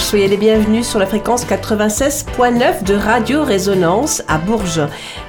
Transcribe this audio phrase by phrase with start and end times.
[0.00, 4.82] soyez les bienvenus sur la fréquence 96.9 de Radio Résonance à Bourges.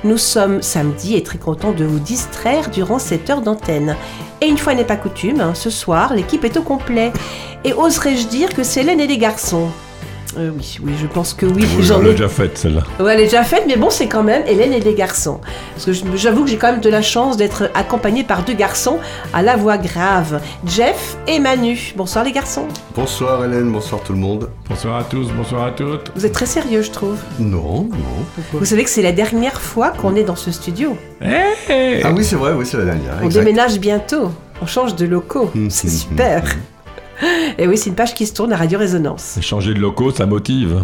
[0.04, 3.96] Nous sommes samedi et très contents de vous distraire durant cette heure d'antenne.
[4.40, 7.12] Et une fois n'est pas coutume, hein, ce soir, l'équipe est au complet.
[7.64, 9.70] Et oserais-je dire que c'est et les garçons?
[10.38, 11.66] Euh, oui, oui, je pense que oui.
[11.78, 12.84] Oui, j'en ai déjà faite celle-là.
[13.00, 15.40] Ouais, elle est déjà faite, mais bon, c'est quand même Hélène et les garçons.
[15.74, 19.00] Parce que j'avoue que j'ai quand même de la chance d'être accompagnée par deux garçons
[19.34, 21.94] à la voix grave, Jeff et Manu.
[21.96, 22.68] Bonsoir les garçons.
[22.96, 24.50] Bonsoir Hélène, bonsoir tout le monde.
[24.70, 26.12] Bonsoir à tous, bonsoir à toutes.
[26.16, 27.18] Vous êtes très sérieux, je trouve.
[27.40, 27.90] Non, non,
[28.36, 30.96] pourquoi Vous savez que c'est la dernière fois qu'on est dans ce studio.
[31.22, 33.14] Hey Ah oui, c'est vrai, oui, c'est la dernière.
[33.22, 33.44] On exact.
[33.44, 34.32] déménage bientôt.
[34.62, 35.50] On change de locaux.
[35.56, 36.44] Hum, C'est hum, super.
[37.58, 39.38] Et oui, c'est une page qui se tourne à Radio Résonance.
[39.42, 40.84] Changer de locaux, ça motive.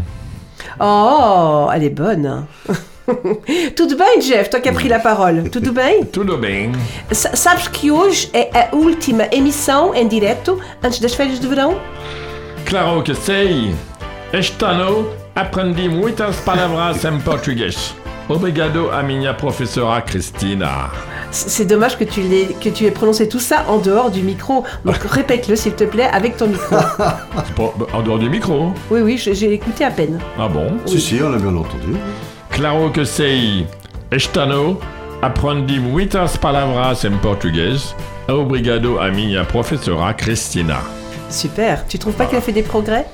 [0.79, 2.45] Oh, elle est bonne.
[3.75, 4.49] Tudo bem, Jeff?
[4.49, 5.49] Toi qui as pris la parole.
[5.49, 6.03] Tudo bem?
[6.05, 6.73] Tudo bem.
[7.11, 11.79] Sa- Sabes que hoje é a última emissão em direto antes das férias de verão?
[12.66, 13.73] Claro que sei.
[14.33, 17.95] Este ano aprendi muitas palavras em português.
[18.30, 20.89] Obrigado a minha professora Cristina.
[21.31, 24.66] C'est dommage que tu, l'aies- que tu aies prononcé tout ça en dehors du micro.
[24.84, 26.75] Donc répète-le, s'il te plaît, avec ton micro.
[26.97, 28.73] Pas- En dehors du micro.
[28.92, 30.19] Oui, oui, j'ai écouté à peine.
[30.38, 30.78] Ah bon?
[30.86, 31.95] Si, si, on l'a bien entendu.
[32.52, 33.66] Claro que sei.
[34.11, 34.78] Este ano
[35.22, 37.94] aprendi muitas palavras em português.
[38.28, 40.80] Obrigado a minha professora Cristina.
[41.30, 41.86] Super.
[41.88, 43.06] Tu trouves pas qu'elle a fait des progrès?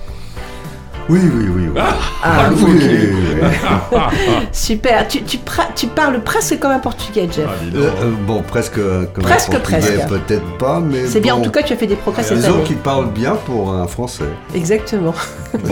[1.10, 1.70] Oui, oui, oui.
[1.76, 1.82] oui.
[2.24, 3.10] Ah, oui, oui,
[3.92, 4.00] oui.
[4.52, 5.08] Super.
[5.08, 7.46] Tu, tu, parles presque comme un portugais, Jeff.
[7.48, 10.08] Ah, Euh, euh, bon, presque euh, comme Presque, un portugais, presque.
[10.08, 12.56] peut-être pas, mais C'est bien, en tout cas, tu as fait des progrès cette Disons
[12.56, 12.64] année.
[12.64, 14.24] qu'il parle bien pour un Français.
[14.56, 15.14] Exactement.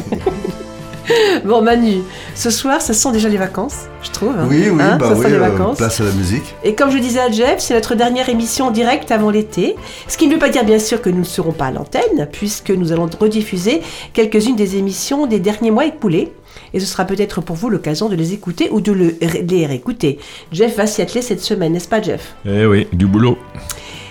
[1.45, 1.97] bon, Manu,
[2.35, 4.29] ce soir, ça sent déjà les vacances, je trouve.
[4.37, 4.47] hein.
[4.49, 5.77] Oui, oui, Hein, bah ça oui, sent les euh, vacances.
[5.77, 6.55] place à la musique.
[6.63, 9.75] Et comme je disais à Jeff, c'est notre dernière émission en direct avant l'été.
[10.07, 12.27] Ce qui ne veut pas dire bien sûr que nous ne serons pas à l'antenne,
[12.31, 13.81] puisque nous allons rediffuser
[14.13, 16.31] quelques-unes des émissions des derniers mois écoulés.
[16.73, 19.15] Et ce sera peut-être pour vous l'occasion de les écouter ou de le-
[19.47, 20.19] les réécouter.
[20.51, 22.35] Jeff va s'y atteler cette semaine, n'est-ce pas Jeff?
[22.45, 23.37] Eh oui, du boulot.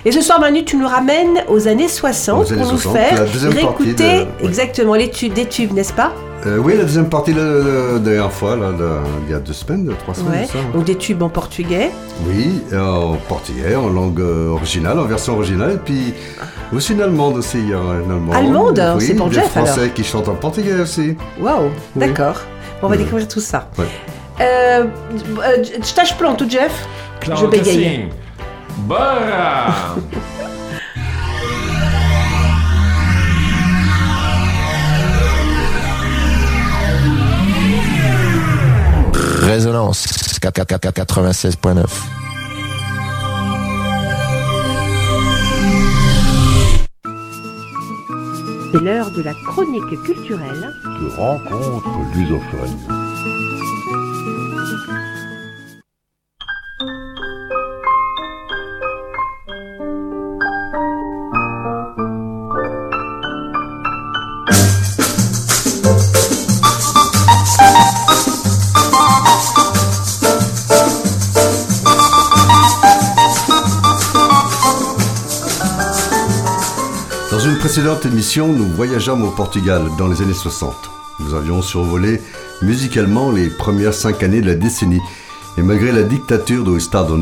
[0.05, 2.97] Et ce soir, Manu, tu nous ramènes aux années 60 Aux années pour nous 60,
[3.03, 6.13] faire réécouter de- exactement les tubes, des tubes, n'est-ce pas
[6.47, 8.89] Euh, oui, la deuxième partie de la dernière fois, là, de-
[9.27, 10.47] il y a deux semaines, de trois semaines, Ouais.
[10.47, 10.57] ça.
[10.73, 11.91] Donc des tubes en portugais.
[12.27, 16.15] Oui, en portugais, en langue euh, originale, en version originale, et puis
[16.75, 18.35] aussi une allemande aussi, il y a une allemande.
[18.35, 19.69] Allemande oui, C'est pour des Jeff, alors.
[19.69, 21.15] Français qui chantent en portugais aussi.
[21.39, 22.07] Waouh, Oui.
[22.07, 22.37] d'accord.
[22.81, 23.03] Bon, on va Oui.
[23.03, 23.69] découvrir tout ça.
[23.79, 23.85] Ouais.
[24.41, 24.85] Euh,
[25.45, 25.63] euh,
[26.49, 26.87] Jeff
[27.21, 28.09] Claro Je que bégaye.
[28.87, 29.97] Bora!
[39.43, 40.07] Résonance
[40.41, 41.85] 96.9.
[48.73, 50.71] C'est l'heure de la chronique culturelle.
[51.01, 53.01] de rencontres lusophones.
[77.61, 80.75] Précédente émission, nous voyageâmes au Portugal dans les années 60.
[81.21, 82.23] Nous avions survolé
[82.63, 85.03] musicalement les premières cinq années de la décennie.
[85.59, 87.19] Et malgré la dictature de Estado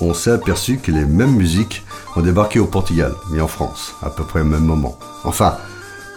[0.00, 1.84] on s'est aperçu que les mêmes musiques
[2.16, 4.98] ont débarqué au Portugal et en France, à peu près au même moment.
[5.22, 5.56] Enfin,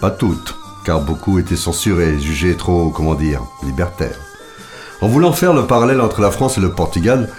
[0.01, 4.19] pas toutes, car beaucoup étaient censurés jugés trop, comment dire, libertaires.
[4.99, 7.29] En voulant faire le parallèle entre la France et le Portugal,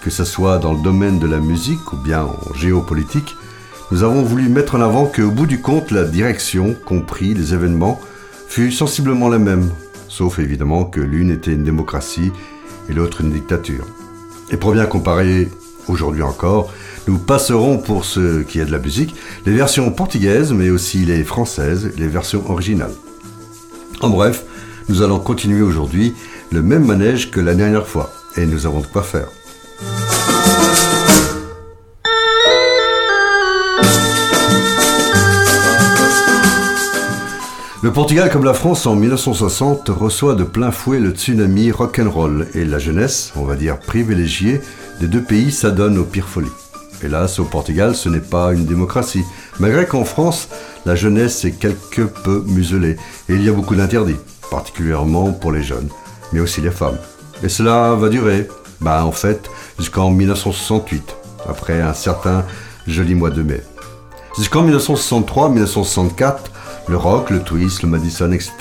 [0.00, 3.36] que ce soit dans le domaine de la musique ou bien en géopolitique,
[3.94, 8.00] nous avons voulu mettre en avant qu'au bout du compte, la direction, compris les événements,
[8.48, 9.70] fut sensiblement la même,
[10.08, 12.32] sauf évidemment que l'une était une démocratie
[12.90, 13.86] et l'autre une dictature.
[14.50, 15.48] Et pour bien comparer
[15.86, 16.72] aujourd'hui encore,
[17.06, 19.14] nous passerons pour ce qui est de la musique,
[19.46, 22.94] les versions portugaises, mais aussi les françaises, les versions originales.
[24.00, 24.44] En bref,
[24.88, 26.14] nous allons continuer aujourd'hui
[26.50, 29.28] le même manège que la dernière fois, et nous avons de quoi faire.
[37.84, 42.64] Le Portugal, comme la France en 1960, reçoit de plein fouet le tsunami rock'n'roll et
[42.64, 44.62] la jeunesse, on va dire privilégiée,
[45.00, 46.48] des deux pays s'adonne aux pires folies.
[47.02, 49.22] Hélas, au Portugal, ce n'est pas une démocratie,
[49.60, 50.48] malgré qu'en France,
[50.86, 52.96] la jeunesse est quelque peu muselée
[53.28, 54.16] et il y a beaucoup d'interdits,
[54.50, 55.90] particulièrement pour les jeunes,
[56.32, 56.96] mais aussi les femmes.
[57.42, 58.48] Et cela va durer,
[58.80, 61.16] bah en fait, jusqu'en 1968,
[61.46, 62.46] après un certain
[62.86, 63.60] joli mois de mai.
[64.38, 66.36] Jusqu'en 1963-1964,
[66.88, 68.52] Le rock, le twist, le Madison, etc.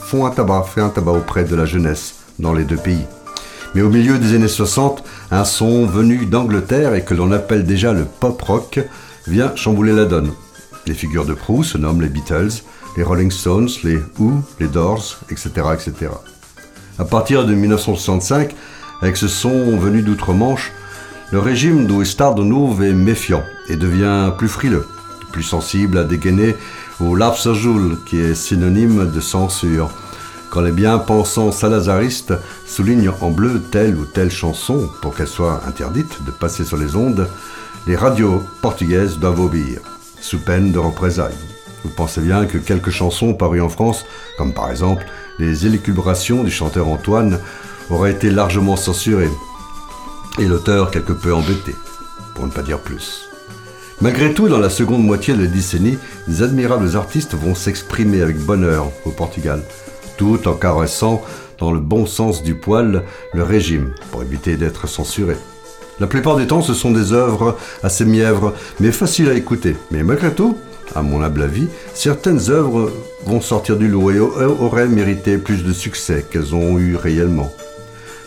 [0.00, 3.06] font un tabac, fait un tabac auprès de la jeunesse dans les deux pays.
[3.74, 7.94] Mais au milieu des années 60, un son venu d'Angleterre et que l'on appelle déjà
[7.94, 8.80] le pop rock
[9.26, 10.32] vient chambouler la donne.
[10.86, 12.62] Les figures de proue se nomment les Beatles,
[12.96, 15.50] les Rolling Stones, les Who, les Doors, etc.
[15.72, 16.10] etc.
[16.98, 18.54] À partir de 1965,
[19.00, 20.72] avec ce son venu d'outre-Manche,
[21.30, 24.86] le régime d'Ouestar-de-Nouve est méfiant et devient plus frileux,
[25.32, 26.54] plus sensible à dégainer
[27.00, 29.90] au lapsajul, qui est synonyme de censure.
[30.50, 32.34] Quand les bien-pensants salazaristes
[32.66, 36.94] soulignent en bleu telle ou telle chanson pour qu'elle soit interdite de passer sur les
[36.94, 37.26] ondes,
[37.86, 39.80] les radios portugaises doivent obéir,
[40.20, 41.32] sous peine de représailles.
[41.82, 44.04] Vous pensez bien que quelques chansons parues en France,
[44.36, 45.06] comme par exemple
[45.38, 47.40] les élucubrations du chanteur Antoine,
[47.90, 49.32] auraient été largement censurées,
[50.38, 51.74] et l'auteur quelque peu embêté,
[52.34, 53.31] pour ne pas dire plus.
[54.02, 55.96] Malgré tout, dans la seconde moitié de la décennie,
[56.26, 59.62] des admirables artistes vont s'exprimer avec bonheur au Portugal,
[60.16, 61.22] tout en caressant
[61.58, 65.36] dans le bon sens du poil le régime, pour éviter d'être censuré.
[66.00, 69.76] La plupart du temps, ce sont des œuvres assez mièvres, mais faciles à écouter.
[69.92, 70.56] Mais malgré tout,
[70.96, 72.90] à mon humble avis, certaines œuvres
[73.24, 77.52] vont sortir du lot et auraient mérité plus de succès qu'elles ont eu réellement.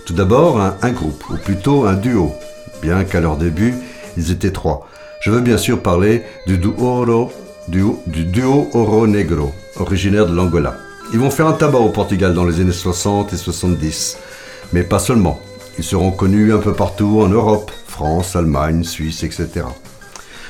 [0.05, 2.31] Tout d'abord, un, groupe, ou plutôt un duo,
[2.81, 3.73] bien qu'à leur début,
[4.15, 4.87] ils étaient trois.
[5.25, 7.31] Je veux bien sûr parler du duo,
[7.67, 10.77] du, du duo Oro Negro, originaire de l'Angola.
[11.13, 14.19] Ils vont faire un tabac au Portugal dans les années 60 et 70,
[14.71, 15.39] mais pas seulement.
[15.79, 19.65] Ils seront connus un peu partout en Europe, France, Allemagne, Suisse, etc.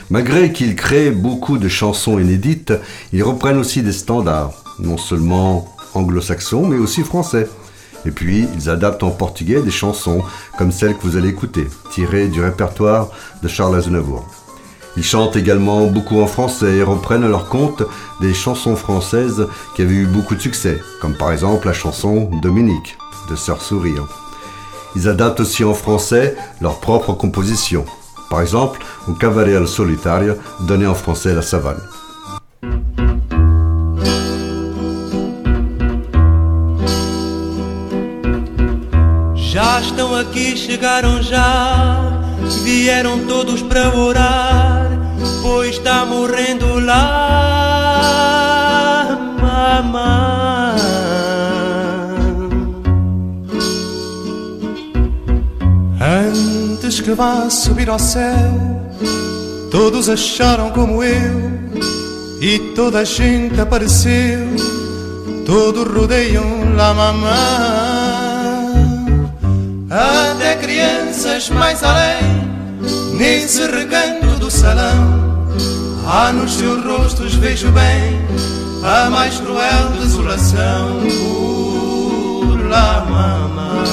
[0.09, 2.73] Malgré qu'ils créent beaucoup de chansons inédites,
[3.13, 7.47] ils reprennent aussi des standards, non seulement anglo-saxons, mais aussi français.
[8.05, 10.21] Et puis, ils adaptent en portugais des chansons
[10.57, 13.07] comme celle que vous allez écouter, tirées du répertoire
[13.41, 14.44] de Charles Aznavour.
[14.97, 17.83] Ils chantent également beaucoup en français et reprennent à leur compte
[18.21, 22.97] des chansons françaises qui avaient eu beaucoup de succès, comme par exemple la chanson Dominique
[23.29, 24.07] de Sœur Sourire.
[24.95, 27.85] Ils adaptent aussi en français leurs propres compositions,
[28.29, 31.81] par exemple au Cavalier Solitario donné en français La Savane.
[45.41, 47.07] Pois está morrendo lá,
[49.41, 50.35] mamãe.
[56.01, 58.33] Antes que vá subir ao céu,
[59.71, 61.51] todos acharam como eu,
[62.41, 64.47] e toda a gente apareceu,
[65.45, 67.35] todos rodeiam lá, mamãe.
[69.89, 72.45] Até crianças mais além,
[73.17, 74.14] nesse recanto do
[74.55, 75.47] salão,
[76.07, 78.21] há nos seus rostos, vejo bem,
[78.83, 81.01] a mais cruel desolação
[82.69, 83.85] lá, mamãe.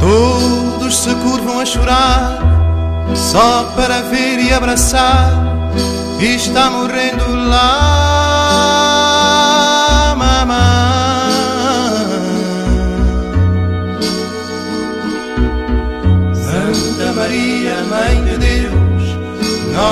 [0.00, 2.38] Todos se curvam a chorar,
[3.14, 5.30] só para ver e abraçar,
[6.20, 7.93] e está morrendo lá.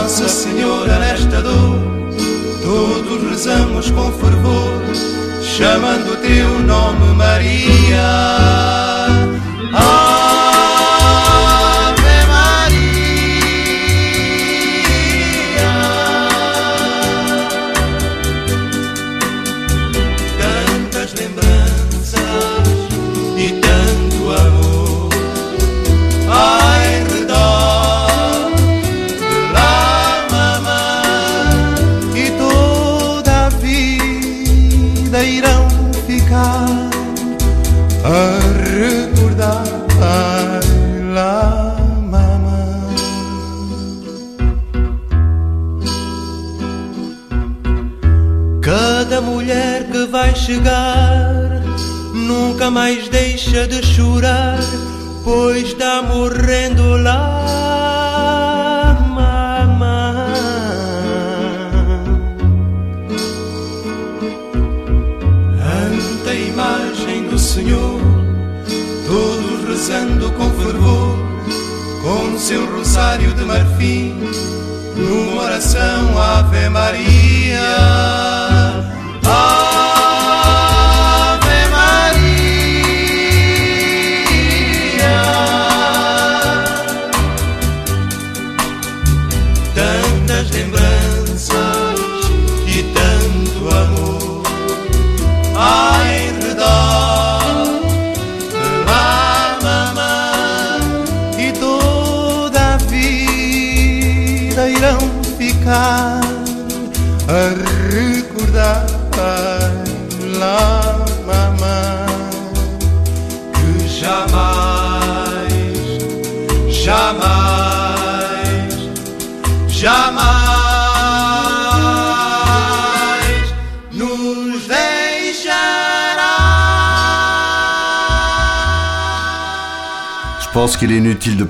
[0.02, 1.78] Nossa Senhora nesta dor,
[2.60, 4.82] todos rezamos com fervor,
[5.40, 8.02] chamando o teu nome, Maria.
[9.72, 10.11] chegar,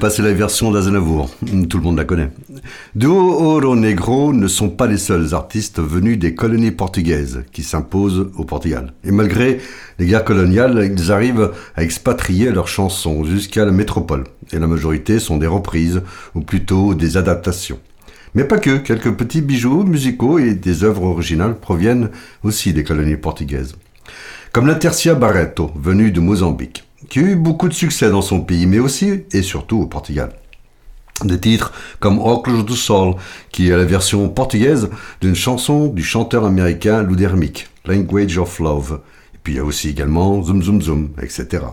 [0.02, 1.30] passer la version d'Aznavour.
[1.68, 2.30] Tout le monde la connaît.
[2.96, 8.28] Duo Oro Negro ne sont pas les seuls artistes venus des colonies portugaises qui s'imposent
[8.36, 8.94] au Portugal.
[9.04, 9.60] Et malgré
[10.00, 14.24] les guerres coloniales, ils arrivent à expatrier leurs chansons jusqu'à la métropole.
[14.50, 16.02] Et la majorité sont des reprises,
[16.34, 17.78] ou plutôt des adaptations.
[18.34, 22.10] Mais pas que, quelques petits bijoux musicaux et des œuvres originales proviennent
[22.42, 23.76] aussi des colonies portugaises.
[24.50, 28.40] Comme la Tercia Barreto, venue de Mozambique, qui a eu beaucoup de succès dans son
[28.40, 30.32] pays, mais aussi et surtout au Portugal.
[31.22, 33.16] Des titres comme Óculos do Sol,
[33.50, 34.88] qui est la version portugaise
[35.20, 39.02] d'une chanson du chanteur américain Ludermic, Language of Love.
[39.34, 41.64] Et puis il y a aussi également Zoom Zoom Zoom, etc.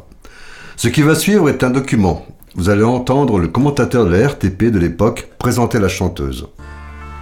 [0.75, 4.65] Ce qui va suivre est un document vous allez entendre le commentateur de la RTP
[4.65, 6.47] de l'époque présenter la chanteuse.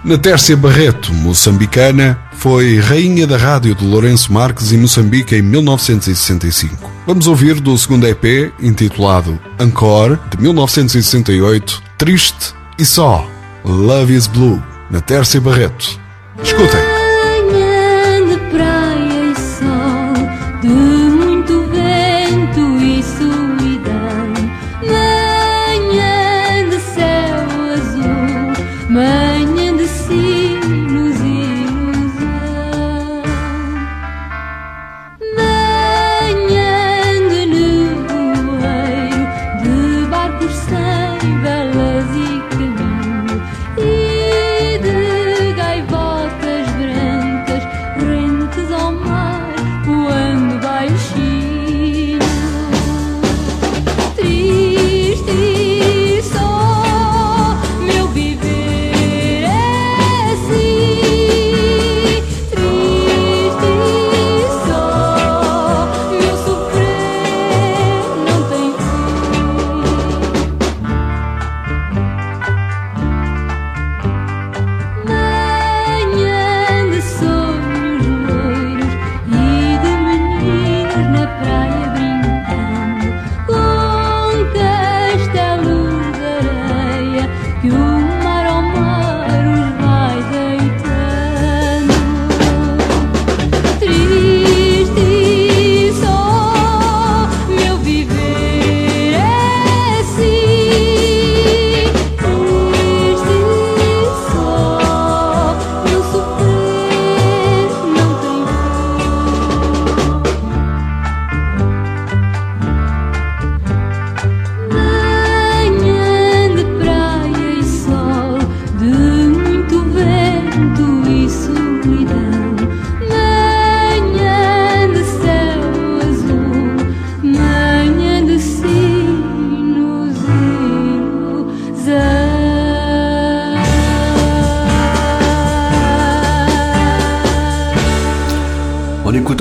[0.04, 6.90] Na Tércia Barreto, moçambicana, foi rainha da rádio de Lourenço Marques em Moçambique em 1965.
[7.04, 13.28] Vamos ouvir do segundo EP, intitulado Encore, de 1968, Triste e Só,
[13.64, 16.00] Love is Blue, na Tércia Barreto.
[16.42, 16.97] Escutem.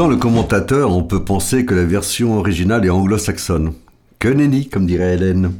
[0.10, 3.74] On peut penser que la version originale est anglo-saxonne?
[4.20, 5.52] Que nenni, comme dirait Hélène.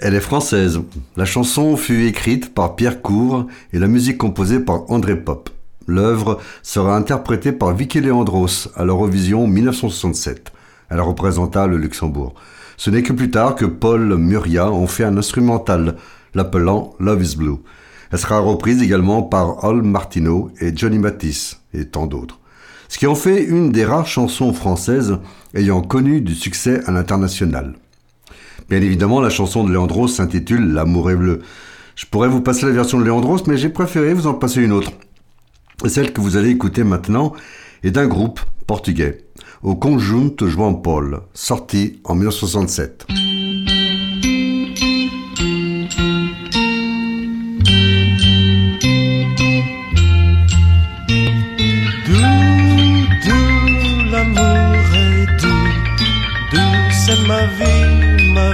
[0.00, 0.80] Elle est française.
[1.16, 5.50] La chanson fut écrite par Pierre Cour et la musique composée par André Pop.
[5.86, 10.52] L'œuvre sera interprétée par Vicky Leandros à l'Eurovision 1967.
[10.90, 12.34] Elle représenta le Luxembourg.
[12.76, 15.96] Ce n'est que plus tard que Paul Muria en fait un instrumental,
[16.34, 17.58] l'appelant Love is Blue.
[18.10, 22.37] Elle sera reprise également par Al Martineau et Johnny Matisse et tant d'autres
[22.88, 25.18] ce qui en fait une des rares chansons françaises
[25.54, 27.74] ayant connu du succès à l'international.
[28.68, 31.40] Bien évidemment, la chanson de Léandros s'intitule L'amour est bleu.
[31.96, 34.72] Je pourrais vous passer la version de Léandros, mais j'ai préféré vous en passer une
[34.72, 34.92] autre.
[35.86, 37.32] Celle que vous allez écouter maintenant
[37.82, 39.24] est d'un groupe portugais,
[39.62, 43.27] au Conjunto João Paul, sorti en 1967.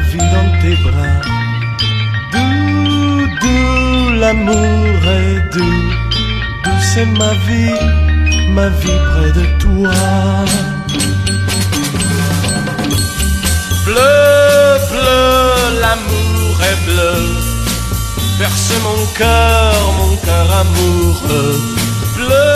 [0.01, 1.21] Vie dans tes bras.
[2.33, 5.91] Doux, doux, l'amour est doux.
[6.65, 7.81] Doux, c'est ma vie,
[8.51, 9.95] ma vie près de toi.
[13.85, 17.17] Bleu, bleu, l'amour est bleu.
[18.39, 21.61] berce mon cœur, mon cœur amoureux.
[22.17, 22.51] Bleu,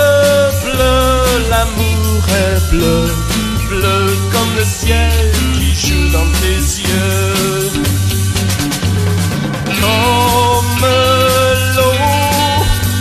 [0.64, 3.04] bleu, l'amour est bleu,
[3.68, 7.27] bleu comme le ciel qui joue dans tes yeux.
[10.08, 10.86] Comme
[11.76, 11.98] l'eau,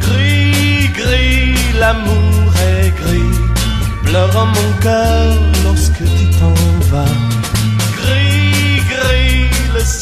[0.00, 3.38] Gris, gris, l'amour est gris,
[4.04, 5.49] pleure mon cœur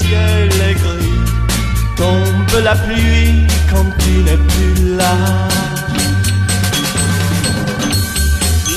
[0.09, 1.21] ciel est gris,
[1.97, 5.15] tombe la pluie quand tu n'es plus là.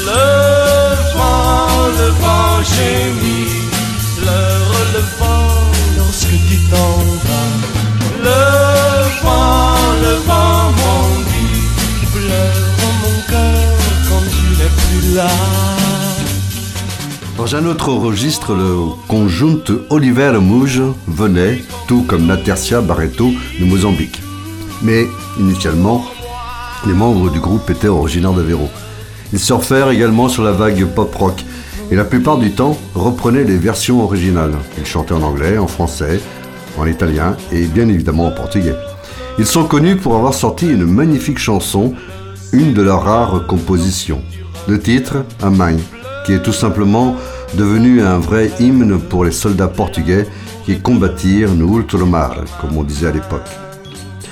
[0.07, 0.27] Le
[1.15, 3.61] vent, le vent gémit,
[4.17, 5.53] pleure le vent
[5.97, 7.53] lorsque tu t'en vas.
[8.27, 8.43] Le
[9.23, 11.61] vent, le vent m'en dit,
[12.15, 15.80] pleure mon cœur quand tu n'es plus là.
[17.41, 18.75] Dans un autre registre, le
[19.07, 24.21] conjoint Oliver Mouge venait, tout comme Natercia Barreto, de Mozambique.
[24.83, 25.07] Mais,
[25.39, 26.05] initialement,
[26.85, 28.69] les membres du groupe étaient originaires d'Aveiro.
[29.33, 31.43] Ils surfèrent également sur la vague pop-rock
[31.89, 34.53] et la plupart du temps reprenaient les versions originales.
[34.77, 36.21] Ils chantaient en anglais, en français,
[36.77, 38.75] en italien et bien évidemment en portugais.
[39.39, 41.95] Ils sont connus pour avoir sorti une magnifique chanson,
[42.53, 44.21] une de leurs rares compositions.
[44.67, 45.77] Le titre, Amai,
[46.25, 47.15] qui est tout simplement
[47.55, 50.27] devenu un vrai hymne pour les soldats portugais
[50.65, 53.49] qui combattirent no Ultramar, comme on disait à l'époque.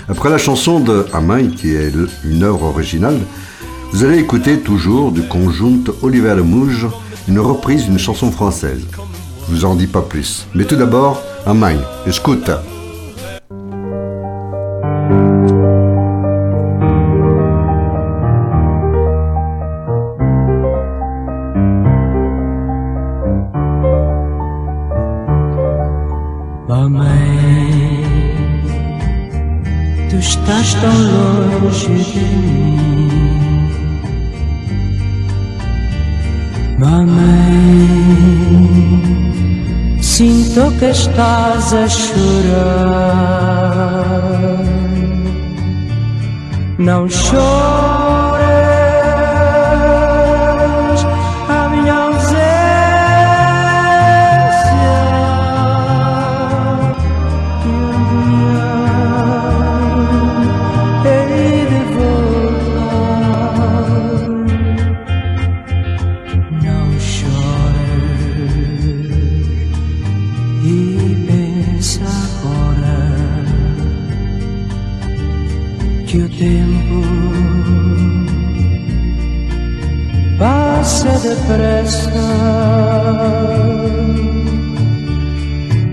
[0.07, 1.91] Après la chanson de Amai, qui est
[2.23, 3.19] une œuvre originale,
[3.91, 6.87] vous allez écouter toujours du conjoint Oliver Mouge
[7.27, 8.81] une reprise d'une chanson française.
[9.47, 10.47] Je vous en dis pas plus.
[10.55, 12.49] Mais tout d'abord, Amai, écoute.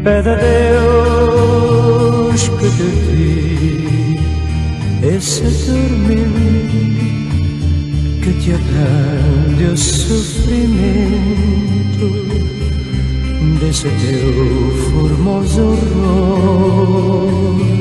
[0.04, 0.56] Pede a Deus
[2.48, 2.88] que te
[5.00, 6.30] dê esse dormir
[8.22, 12.08] que te aprende o sofrimento
[13.60, 17.75] desse teu formoso rosto.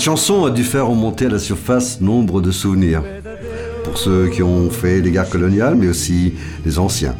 [0.00, 3.02] Cette chanson a dû faire remonter à la surface nombre de souvenirs.
[3.84, 6.32] Pour ceux qui ont fait les guerres coloniales, mais aussi
[6.64, 7.14] les anciens.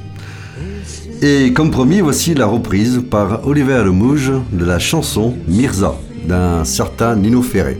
[1.21, 5.95] Et comme promis, voici la reprise par Oliver Lemouge de la chanson Mirza
[6.27, 7.77] d'un certain Nino Ferré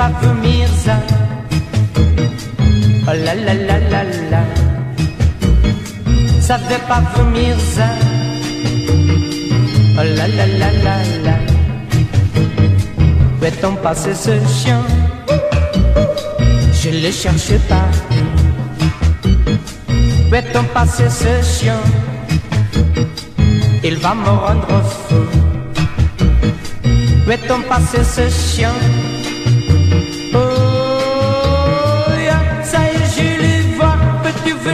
[0.00, 0.96] pape Mirza.
[3.06, 4.42] Oh la la la la la.
[6.40, 7.88] Ça fait pape Mirza.
[9.98, 11.36] Oh la la la la la.
[13.40, 14.80] Où est-on passé ce chien?
[16.80, 18.30] Je le cherche partout.
[20.30, 21.80] Où est-on passé ce chien?
[23.84, 25.22] Il va me rendre fou.
[27.26, 28.72] Où est-on passé ce chien?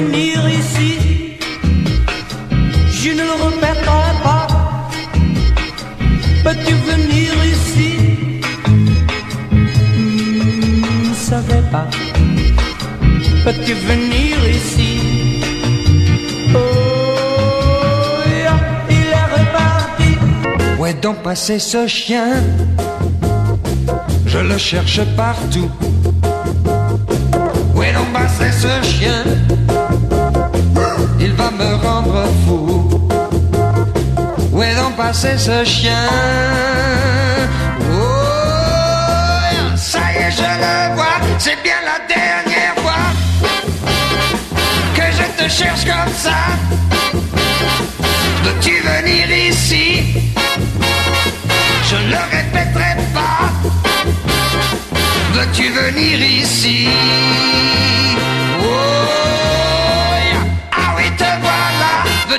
[0.00, 1.38] Venir ici
[2.90, 4.46] Je ne le répéterai pas.
[6.44, 7.90] Peux-tu venir ici?
[11.08, 11.88] Ne savais pas.
[13.44, 14.92] Peux-tu venir ici?
[16.54, 16.58] Oh,
[18.90, 20.10] il est reparti.
[20.78, 22.30] Où est donc passé ce chien?
[24.26, 25.70] Je le cherche partout.
[27.74, 29.22] Où est donc passé ce chien?
[31.28, 32.88] Il va me rendre fou.
[34.52, 36.08] Où est donc passé ce chien?
[37.90, 38.06] Oh,
[39.74, 41.18] ça y est, je le vois.
[41.38, 43.06] C'est bien la dernière fois
[44.94, 46.38] que je te cherche comme ça.
[48.44, 50.14] Veux-tu venir ici?
[51.90, 53.50] Je ne le répéterai pas.
[55.34, 56.88] Veux-tu venir ici?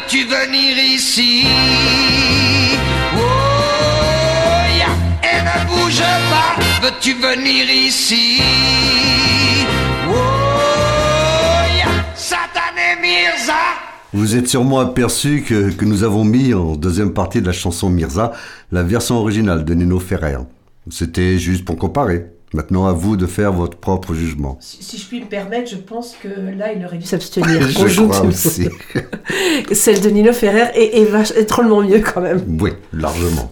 [0.09, 1.43] Veux-tu venir ici
[3.13, 3.19] Oh.
[5.21, 6.55] Et ne bouge pas.
[6.81, 8.39] Veux-tu venir ici?
[10.07, 10.13] Oh,
[11.75, 11.89] yeah.
[12.15, 13.53] Satané Mirza
[14.13, 18.31] Vous êtes sûrement aperçu que nous avons mis en deuxième partie de la chanson Mirza
[18.71, 20.37] la version originale de Nino Ferrer.
[20.89, 22.27] C'était juste pour comparer.
[22.53, 24.57] Maintenant, à vous de faire votre propre jugement.
[24.61, 27.61] Si, si je puis me permettre, je pense que là, il aurait dû s'abstenir.
[27.67, 28.69] Je qu'on joue crois aussi.
[29.73, 32.41] Celle de Nino Ferrer est, est, vache- est drôlement mieux quand même.
[32.59, 33.51] Oui, largement.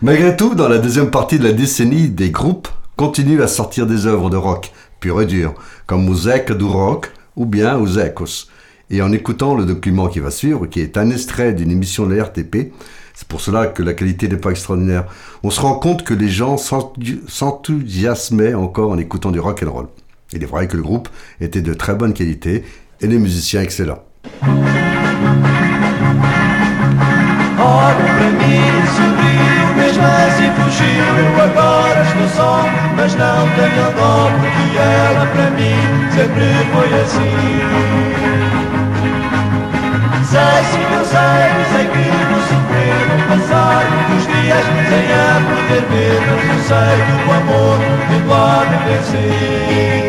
[0.00, 4.06] Malgré tout, dans la deuxième partie de la décennie, des groupes continuent à sortir des
[4.06, 5.54] œuvres de rock pur et dur,
[5.86, 8.46] comme Musek du Rock ou bien Uzekos.
[8.90, 12.14] Et en écoutant le document qui va suivre, qui est un extrait d'une émission de
[12.14, 12.72] la RTP,
[13.22, 15.04] c'est pour cela que la qualité n'est pas extraordinaire,
[15.44, 19.70] on se rend compte que les gens s'enthou- s'enthousiasmaient encore en écoutant du rock and
[19.70, 19.86] roll.
[20.32, 21.08] Il est vrai que le groupe
[21.40, 22.64] était de très bonne qualité
[23.00, 24.02] et les musiciens excellents.
[40.32, 46.20] Sei se não sei, sei que vou sofrer, passar muitos dias sem a poder ver,
[46.26, 47.76] eu sei que o amor
[48.08, 50.08] me pode vencer.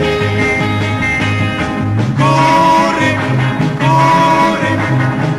[2.17, 3.11] Corre,
[3.83, 4.71] corre,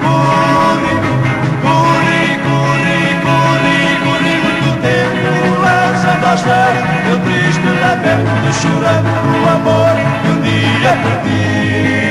[0.05, 0.93] corre,
[1.65, 9.97] corre, corre, corre, corre muito tempo lançando aos pés meu triste lamento chorando o amor
[10.21, 12.04] que um dia perdi.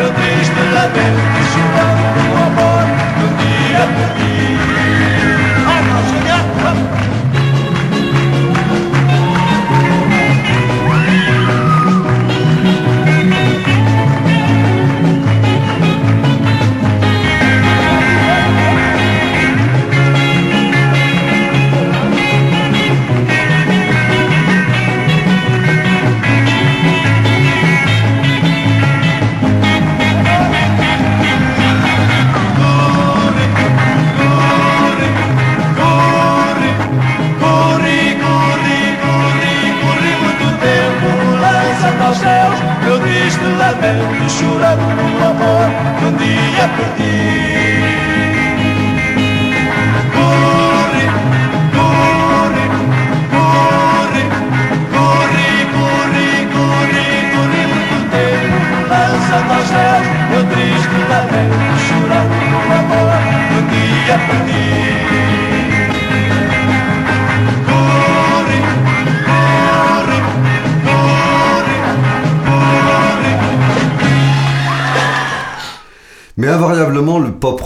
[0.00, 2.84] Eu triste lamento, que chorava com amor
[3.20, 4.39] No dia, no dia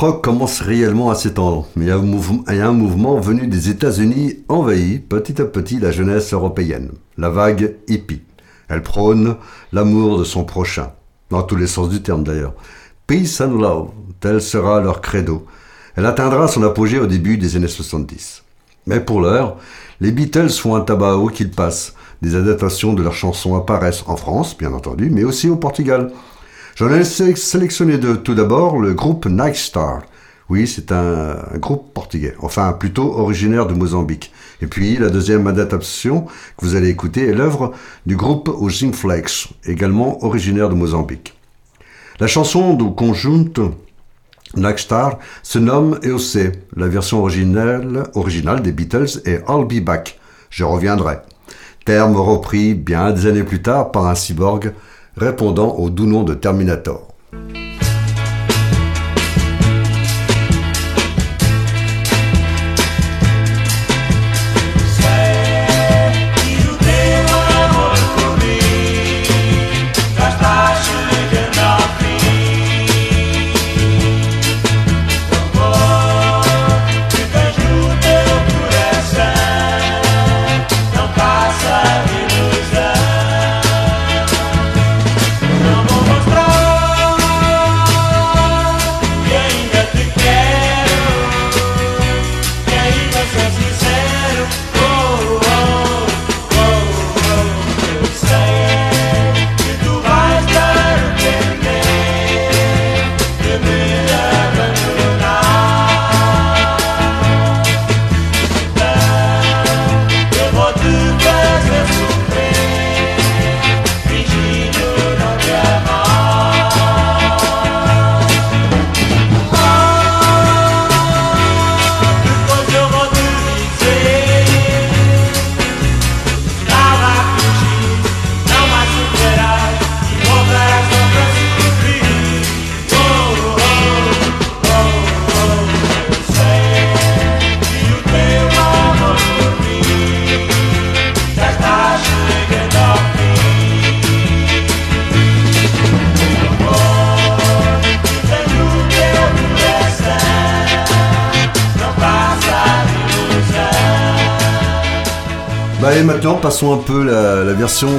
[0.05, 1.67] rock commence réellement à s'étendre.
[1.77, 6.91] Mais un un mouvement venu des États-Unis envahit petit à petit la jeunesse européenne.
[7.17, 8.21] La vague hippie.
[8.69, 9.37] Elle prône
[9.73, 10.93] l'amour de son prochain.
[11.31, 12.53] Dans tous les sens du terme d'ailleurs.
[13.07, 13.89] Peace and love,
[14.21, 15.47] tel sera leur credo.
[15.97, 18.43] Elle atteindra son apogée au début des années 70.
[18.87, 19.57] Mais pour l'heure,
[20.03, 21.95] les Beatles font un tabac haut qu'ils passent.
[22.21, 26.13] Des adaptations de leurs chansons apparaissent en France, bien entendu, mais aussi au Portugal.
[26.77, 28.17] J'en ai sélectionné deux.
[28.17, 30.03] Tout d'abord, le groupe Night Star.
[30.51, 34.33] Oui, c'est un, groupe portugais, enfin plutôt originaire de Mozambique.
[34.61, 36.23] Et puis la deuxième adaptation
[36.57, 37.73] que vous allez écouter est l'œuvre
[38.07, 41.35] du groupe Ojim Flex, également originaire de Mozambique.
[42.19, 43.75] La chanson du conjunto
[44.77, 46.53] Star se nomme EOC.
[46.77, 50.19] La version originale, originale des Beatles est I'll Be Back.
[50.51, 51.19] Je reviendrai.
[51.85, 54.73] Terme repris bien des années plus tard par un cyborg
[55.17, 57.15] répondant au doux nom de Terminator.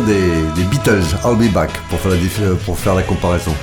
[0.06, 3.54] Des, Beatles, I'll Be Back, pour faire la, pour faire la comparaison.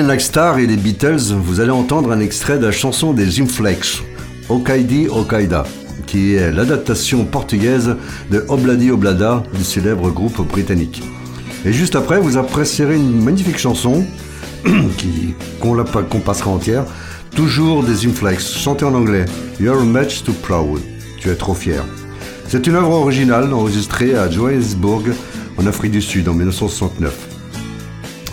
[0.00, 3.26] Après les Star et les Beatles, vous allez entendre un extrait de la chanson des
[3.26, 4.00] Flex,
[4.48, 5.64] Okaidi Okaida,
[6.06, 7.96] qui est l'adaptation portugaise
[8.30, 11.02] de Obladi Oblada du célèbre groupe britannique.
[11.66, 14.06] Et juste après, vous apprécierez une magnifique chanson
[15.60, 16.86] qu'on passera entière,
[17.36, 19.26] toujours des Flex, chantée en anglais,
[19.60, 20.80] You're much too proud,
[21.18, 21.84] tu es trop fier.
[22.48, 25.10] C'est une œuvre originale enregistrée à Johannesburg,
[25.58, 27.14] en Afrique du Sud, en 1969.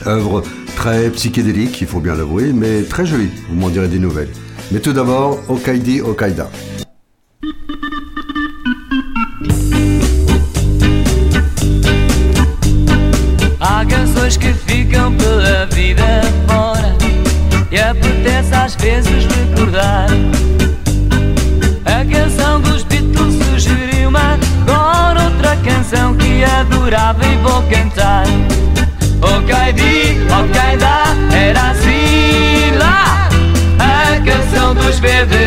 [0.06, 0.43] Œuvre
[0.77, 4.29] Très psychédélique, il faut bien l'avouer, mais très joli, vous m'en direz des nouvelles.
[4.71, 6.51] Mais tout d'abord, Okaidi Okaida.
[13.59, 16.95] Há canções que ficam pela vida fora
[17.71, 20.07] E apetece às vezes recordar
[21.85, 28.25] A canção dos Beatles sugeriu-me agora outra canção que adorava e vou cantar
[34.99, 35.46] canção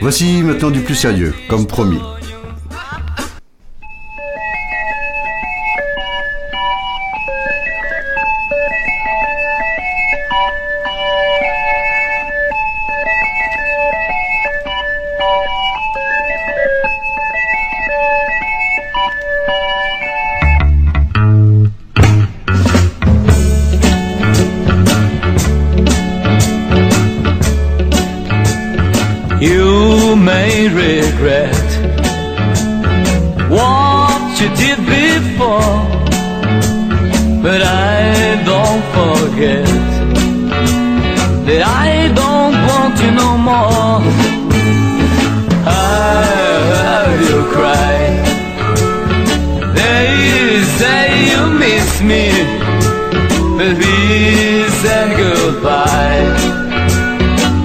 [0.00, 2.00] Voici maintenant du plus sérieux, comme promis.
[51.96, 52.28] Miss me,
[53.56, 56.36] we said goodbye.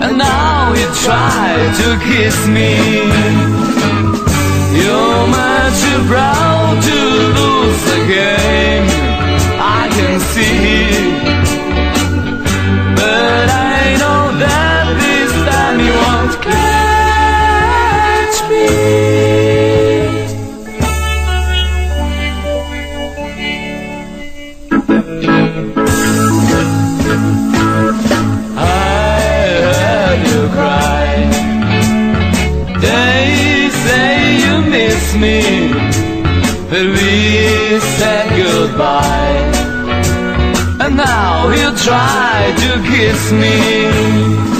[0.04, 2.78] And now you try to kiss me.
[4.80, 6.98] You're much too proud to
[7.38, 8.86] lose the game.
[9.60, 10.71] I can see
[36.72, 39.52] but we said goodbye.
[40.80, 44.51] And now you try to kiss me.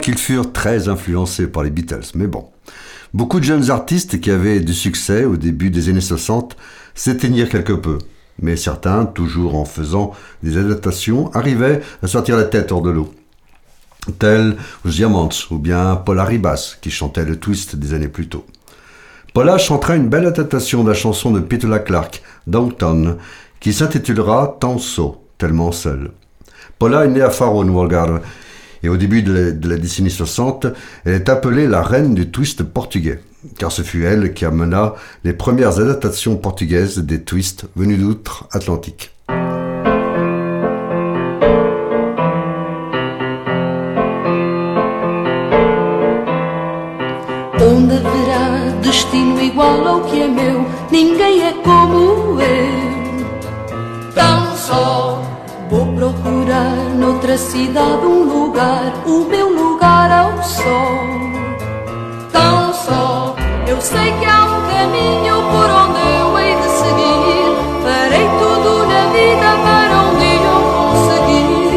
[0.00, 2.46] Qu'ils furent très influencés par les Beatles, mais bon.
[3.14, 6.56] Beaucoup de jeunes artistes qui avaient du succès au début des années 60
[6.94, 7.98] s'éteignirent quelque peu.
[8.40, 13.12] Mais certains, toujours en faisant des adaptations, arrivaient à sortir la tête hors de l'eau.
[14.18, 18.46] Tels aux Diamonds ou bien Paula Ribas qui chantait le twist des années plus tôt.
[19.34, 23.16] Paula chantera une belle adaptation de la chanson de Petula Clark, Downton,
[23.60, 26.10] qui s'intitulera Tanso, tellement seul.
[26.78, 28.20] Paula est née à Faro, Algarve,
[28.82, 30.66] et au début de la, décennie 60,
[31.04, 33.20] elle est appelée la reine du twist portugais,
[33.58, 39.10] car ce fut elle qui amena les premières adaptations portugaises des twists venus d'outre-Atlantique.
[47.64, 47.92] Onde
[49.40, 50.62] igual meu?
[56.52, 60.98] Procurar noutra cidade um lugar, o meu lugar ao sol.
[62.30, 63.34] Tão só
[63.66, 67.48] eu sei que há um caminho por onde eu hei de seguir.
[67.82, 71.72] Farei tudo na vida para um dia eu conseguir.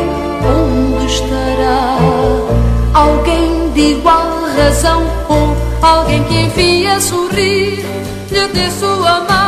[0.57, 1.97] Onde estará
[2.93, 7.85] alguém de igual razão ou alguém que enfim a sorrir
[8.29, 9.44] lhe dê sua mão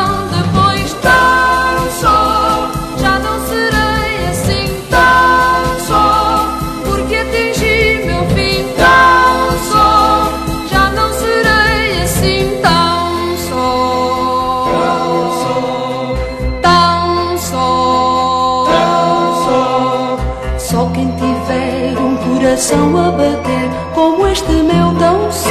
[22.58, 25.50] coração a bater como este meu tão só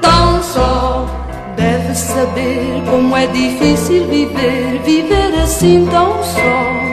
[0.00, 1.06] tão só
[1.54, 6.83] deve saber como é difícil viver viver assim tão só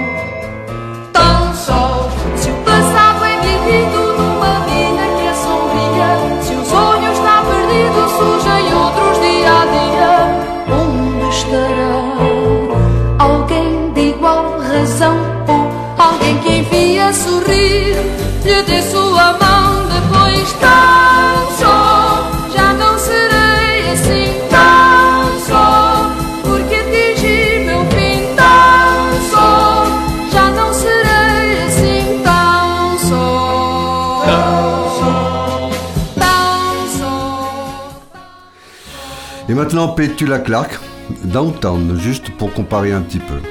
[39.51, 40.79] Et maintenant, Petula Clark,
[41.25, 43.50] Downtown, juste pour comparer un petit peu.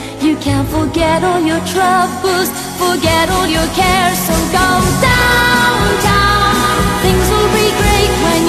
[0.41, 2.49] Can forget all your troubles,
[2.81, 4.17] forget all your cares.
[4.25, 4.69] So go
[5.05, 6.81] downtown.
[7.05, 8.40] Things will be great when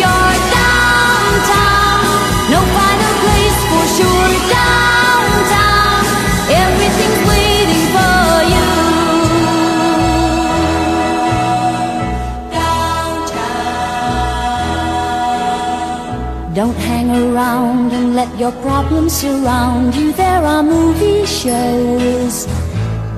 [18.43, 20.13] your problems surround you.
[20.15, 22.47] There are movie shows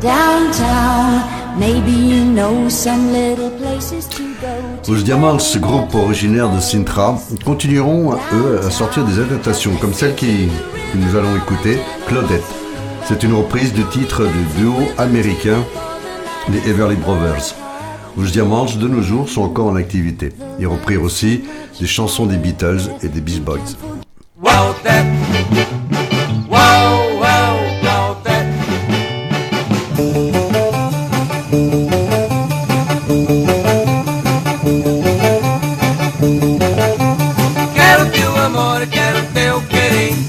[0.03, 1.23] downtown.
[1.59, 4.93] Maybe you know some little places to go to.
[4.93, 10.49] Os Diamants, groupe originaire de Sintra, continueront, à sortir des adaptations, comme celle qui,
[10.93, 12.45] que nous allons écouter, Claudette.
[13.07, 15.65] C'est une reprise du titre du duo américain,
[16.51, 17.55] les Everly Brothers.
[18.19, 20.33] Os Diamants, de nos jours, sont encore en activité.
[20.59, 21.45] Ils reprirent aussi
[21.81, 24.04] des chansons des Beatles et des Beach Boys.
[24.45, 25.07] Wow, that.
[26.51, 28.45] Wow, wow, wow, that.
[37.75, 40.27] Quero teu amor, quero teu carinho.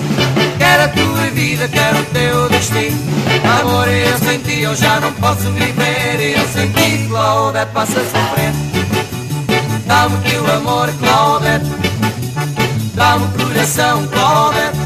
[0.57, 2.97] Quero a tua vida, quero o teu destino.
[3.59, 6.37] Amor, eu sem ti eu já não posso viver.
[6.37, 8.57] Eu sem ti, Claudete, passa sofrendo.
[9.85, 11.84] Dá-me teu amor, Claudete.
[12.95, 14.77] Dá-me coração, Claudete.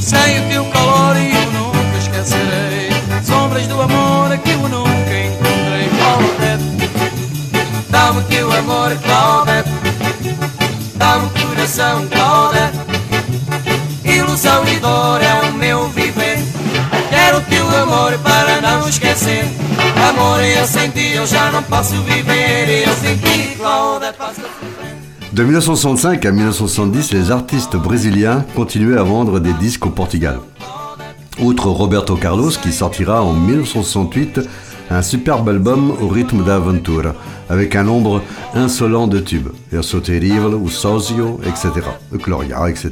[0.00, 2.90] Sem o teu calor eu nunca esquecerei.
[3.24, 6.64] Sombras do amor que eu nunca encontrei, Claudete.
[7.88, 9.70] Dá-me teu amor, Claudete.
[10.96, 12.78] Dá-me coração, Claudete.
[14.04, 16.38] Ilusão e dor é o meu viver.
[17.10, 19.44] Quero o teu amor para não esquecer.
[20.08, 22.86] Amor, eu sem ti eu já não posso viver.
[22.88, 24.57] Eu sem ti, Claudete, passo
[25.38, 30.40] De 1965 à 1970, les artistes brésiliens continuaient à vendre des disques au Portugal.
[31.40, 34.40] Outre Roberto Carlos qui sortira en 1968
[34.90, 37.14] un superbe album au rythme d'aventure,
[37.48, 38.20] avec un nombre
[38.52, 42.90] insolent de tubes, Verso Terrible ou Sozio, etc., Gloria, etc.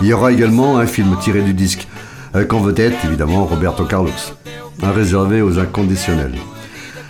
[0.00, 1.88] Il y aura également un film tiré du disque,
[2.32, 4.12] avec en vedette évidemment Roberto Carlos,
[4.80, 6.36] réservé aux inconditionnels.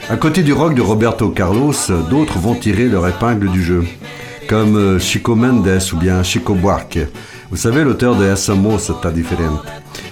[0.08, 1.74] À côté du rock de Roberto Carlos,
[2.08, 3.84] d'autres vont tirer leur épingle du jeu,
[4.50, 6.98] comme euh, Chico Mendes ou bien Chico Buarque.
[7.52, 9.64] Vous savez, l'auteur de Essa Moça Diferente.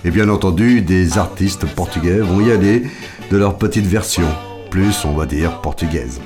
[0.04, 2.84] Et bien entendu, des artistes portugais vont y aller
[3.32, 4.28] de leur petite version,
[4.70, 6.20] plus on va dire portugaise.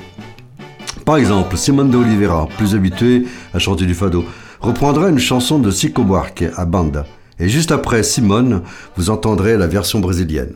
[1.05, 4.23] Par exemple, Simone de Oliveira, plus habituée à chanter du fado,
[4.61, 7.07] reprendra une chanson de Chico Buarque à banda.
[7.39, 8.61] Et juste après Simone,
[8.95, 10.53] vous entendrez la version brésilienne.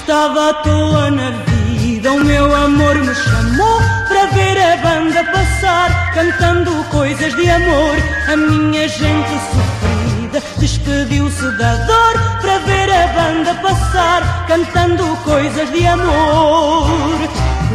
[0.00, 1.30] Estava à toa na
[1.76, 7.96] vida, o meu amor me chamou para ver a banda passar, cantando coisas de amor.
[8.32, 15.86] A minha gente sofrida despediu-se da dor para ver a banda passar, cantando coisas de
[15.86, 17.20] amor.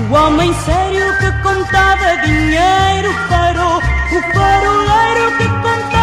[0.10, 5.95] O homem sério que contava dinheiro parou, o faroleiro que contava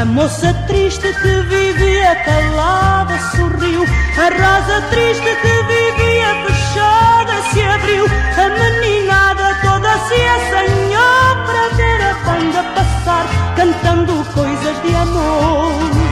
[0.00, 3.84] A moça triste que vivia calada sorriu,
[4.16, 12.00] a rosa triste que vivia fechada se abriu, a meninada toda se assanhou para ver
[12.00, 13.26] a banda passar,
[13.56, 16.09] cantando coisas de amor.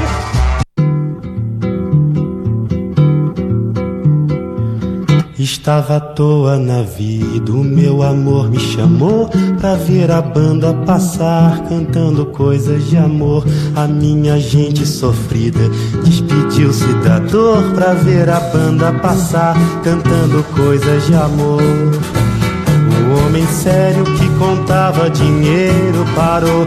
[5.39, 9.31] Estava à toa na vida, o meu amor me chamou
[9.61, 13.45] pra ver a banda passar, cantando coisas de amor.
[13.77, 15.61] A minha gente sofrida
[16.05, 21.63] despediu-se da dor pra ver a banda passar, cantando coisas de amor.
[21.63, 26.67] O homem sério que contava dinheiro parou.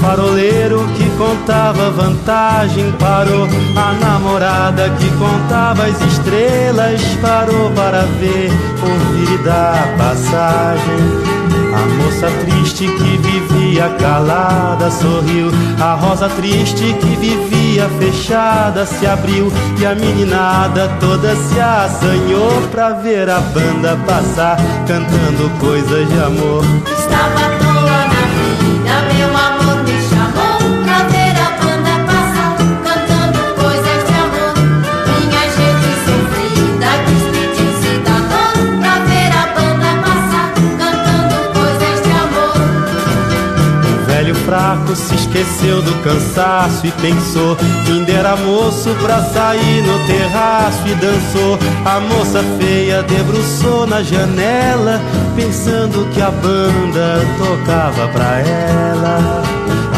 [0.00, 3.46] Faroleiro que contava vantagem parou.
[3.76, 8.50] A namorada que contava as estrelas parou para ver,
[8.82, 11.40] ouvir e dar passagem.
[11.72, 15.50] A moça triste que vivia calada sorriu.
[15.78, 19.52] A rosa triste que vivia fechada se abriu.
[19.78, 26.64] E a meninada toda se assanhou pra ver a banda passar, cantando coisas de amor.
[26.98, 27.59] Estava
[44.50, 50.88] fraco se esqueceu do cansaço e pensou que ainda era moço pra sair no terraço
[50.88, 51.56] e dançou.
[51.84, 55.00] A moça feia debruçou na janela,
[55.36, 59.42] pensando que a banda tocava pra ela.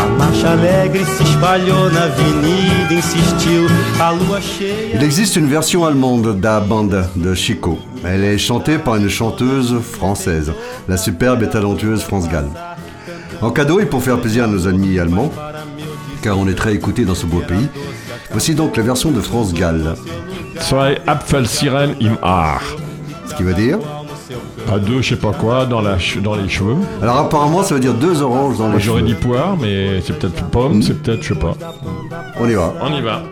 [0.02, 3.66] A marcha alegre se espalhou na avenida, insistiu.
[3.98, 4.96] A lua cheia.
[4.96, 7.78] Il existe une version allemande d'A Bande de Chico.
[8.04, 10.52] Elle est chantée par une chanteuse française,
[10.88, 12.50] la superbe et talentueuse France Gall.
[13.42, 15.30] En cadeau et pour faire plaisir à nos amis allemands,
[16.22, 17.68] car on est très écoutés dans ce beau pays,
[18.30, 19.94] voici donc la version de France Gall.
[20.60, 22.62] Zwei Apfelsiren im Haar.
[23.26, 23.78] Ce qui veut dire
[24.72, 26.76] À deux, je sais pas quoi, dans, la dans les cheveux.
[27.02, 29.14] Alors apparemment ça veut dire deux oranges dans les J'aurais cheveux.
[29.14, 31.54] dit poire, mais c'est peut-être pomme, c'est peut-être, je sais pas.
[32.38, 32.74] On y va.
[32.80, 33.22] On y va.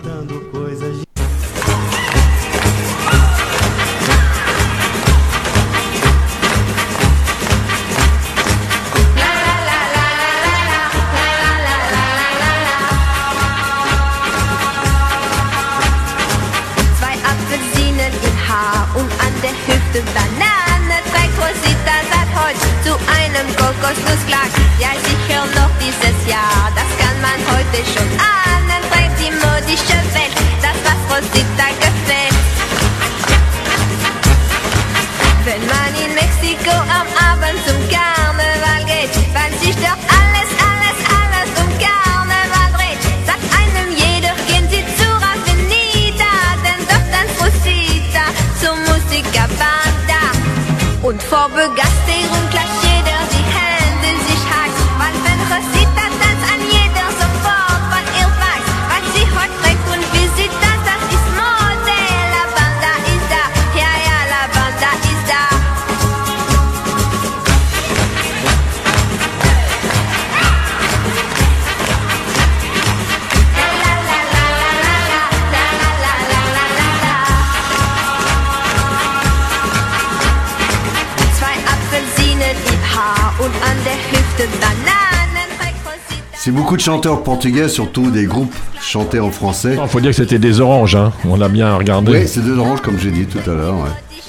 [87.01, 89.78] Chanteurs portugais, surtout des groupes chantés en français.
[89.82, 91.12] Il faut dire que c'était des oranges, hein.
[91.26, 92.12] On a bien regardé.
[92.12, 93.74] Oui, c'est deux oranges comme j'ai dit tout à l'heure.
[93.76, 94.20] ouais.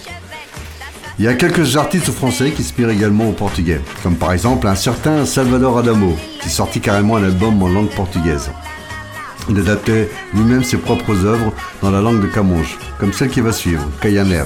[1.19, 4.76] Il y a quelques artistes français qui s'inspirent également au portugais, comme par exemple un
[4.76, 8.49] certain Salvador Adamo, qui sortit carrément un album en langue portugaise.
[9.49, 11.51] Il adaptait lui-même ses propres œuvres
[11.82, 12.63] dans la langue de Camões,
[12.99, 14.43] comme celle qui va suivre, Caianer.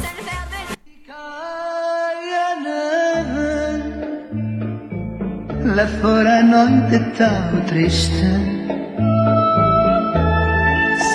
[5.66, 8.24] Lá fora a noite tão triste.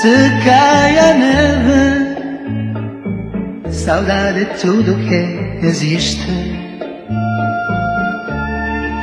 [0.00, 2.10] Se cai a neve
[3.70, 6.60] Saudade é tudo que existe.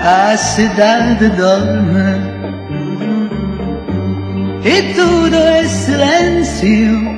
[0.04, 2.38] A cidade dorme.
[4.66, 7.18] E tudo é silêncio.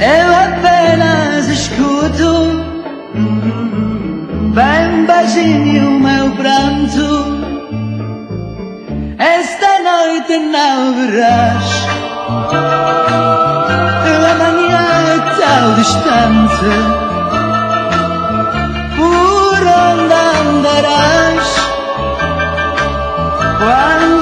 [0.00, 2.65] Eu apenas escuto
[4.56, 7.08] Bem baixinho o meu pranto.
[9.18, 11.64] Esta noite não verás
[14.32, 16.70] Amanhã é tão distante
[18.96, 21.46] Por onde andarás?
[23.58, 24.15] Quando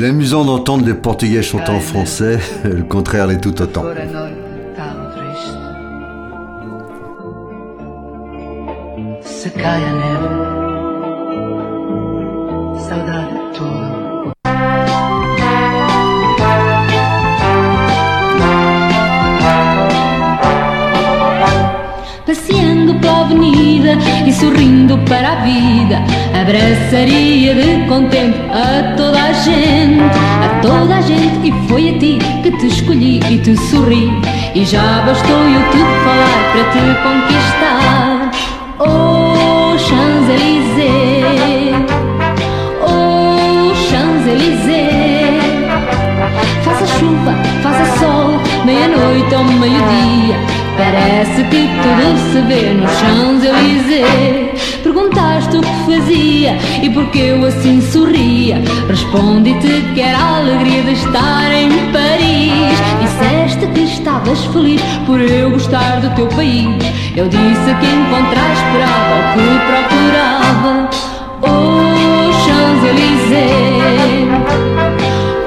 [0.00, 3.84] S'il est amusant d'entendre des Portugais chanter en français, le contraire l'est tout autant.
[39.90, 41.74] Champs-Élysées.
[42.80, 45.40] Oh Champs-Élysées.
[46.62, 50.38] Faça chuva, faça sol, meia-noite ou meio-dia.
[50.76, 54.80] Parece que tudo se vê nos Champs-Élysées.
[54.84, 58.62] Perguntaste o que fazia e porque eu assim sorria.
[58.88, 62.19] Respondi-te que era a alegria de estar em Paris.
[62.19, 62.19] que
[64.00, 66.66] estavas feliz por eu gostar do teu país.
[67.14, 70.88] Eu disse que encontrar esperava o que procurava.
[71.42, 74.28] Oh Champs-Élysées.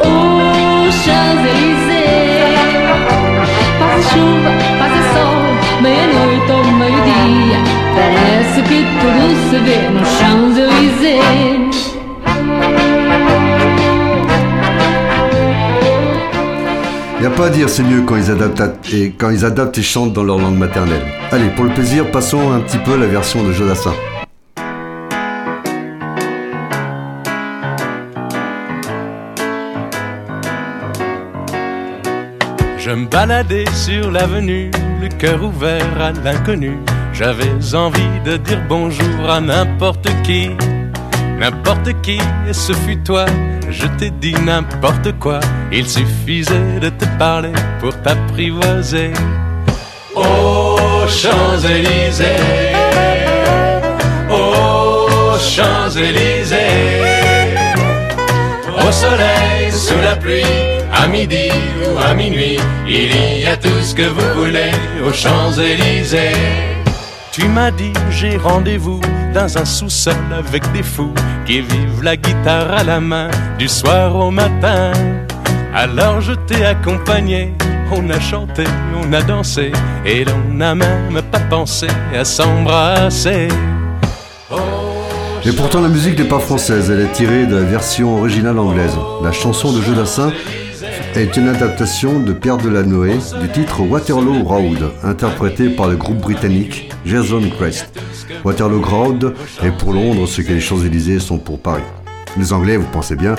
[0.01, 2.53] Oh Champs-Élysées.
[3.79, 5.41] Faça chuva, faça sol,
[5.81, 7.59] meia-noite ou meio-dia.
[7.95, 11.72] Parece que tudo se vê nos Champs-Élysées
[17.24, 19.82] Y a pas à dire, c'est mieux quand ils, adaptent et, quand ils adaptent et
[19.82, 21.05] chantent dans leur langue maternelle.
[21.32, 23.93] Allez, pour le plaisir, passons un petit peu la version de Jodassin.
[32.78, 34.69] Je me baladais sur l'avenue,
[35.01, 36.78] le cœur ouvert à l'inconnu.
[37.13, 40.49] J'avais envie de dire bonjour à n'importe qui,
[41.39, 42.17] n'importe qui,
[42.49, 43.28] et ce fut toi.
[43.74, 45.39] Je t'ai dit n'importe quoi,
[45.71, 49.11] il suffisait de te parler pour t'apprivoiser.
[50.15, 52.26] Oh Champs-Élysées,
[54.30, 56.57] oh Champs-Élysées,
[58.78, 60.43] au soleil, sous la pluie,
[60.93, 61.49] à midi
[61.86, 64.71] ou à minuit, il y a tout ce que vous voulez
[65.05, 66.82] aux Champs-Élysées.
[67.34, 69.01] Tu m'as dit j'ai rendez-vous
[69.34, 71.15] dans un sous-sol avec des fous
[71.47, 73.27] qui vivent la guitare à la main
[73.57, 74.91] du soir au matin.
[75.73, 77.55] Alors je t'ai accompagné,
[77.91, 78.65] on a chanté,
[78.95, 79.71] on a dansé
[80.05, 83.47] et l'on n'a même pas pensé à s'embrasser.
[85.43, 88.95] Et pourtant, la musique n'est pas française, elle est tirée de la version originale anglaise.
[89.23, 90.31] La chanson de Jodassin
[91.15, 96.91] est une adaptation de Pierre Delanoë du titre Waterloo Road, interprété par le groupe britannique
[97.05, 97.89] Jason Crest.
[98.43, 99.33] Waterloo Road
[99.63, 101.83] est pour Londres ce que les Champs-Élysées sont pour Paris.
[102.37, 103.35] Les Anglais, vous pensez bien,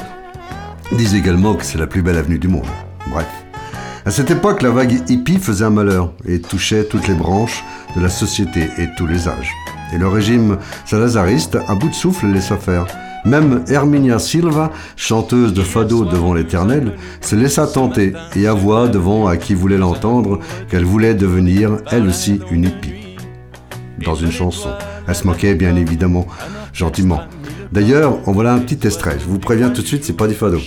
[0.92, 2.66] disent également que c'est la plus belle avenue du monde.
[3.10, 3.26] Bref.
[4.06, 7.64] À cette époque, la vague hippie faisait un malheur et touchait toutes les branches
[7.96, 9.52] de la société et tous les âges.
[9.94, 12.86] Et le régime salazariste, à bout de souffle, laissa faire.
[13.25, 19.37] Même Herminia Silva, chanteuse de fado devant l'éternel, se laissa tenter et avoua devant à
[19.37, 23.16] qui voulait l'entendre qu'elle voulait devenir, elle aussi, une hippie.
[24.05, 24.70] Dans une chanson.
[25.09, 26.27] Elle se moquait bien évidemment,
[26.72, 27.20] gentiment.
[27.72, 29.16] D'ailleurs, en voilà un petit extrait.
[29.18, 30.59] Je vous préviens tout de suite, c'est pas du fado.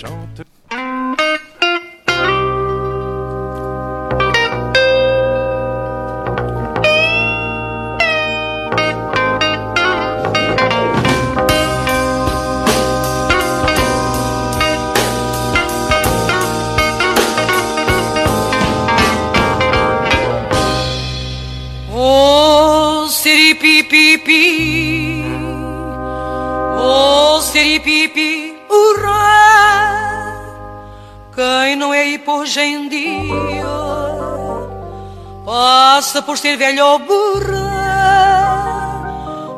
[24.08, 25.24] Siripipipi.
[26.80, 30.38] Oh, siripipi, hurra.
[31.36, 33.66] Quem não é hipo hoje em dia
[35.46, 37.68] passa por ser velho ou burra.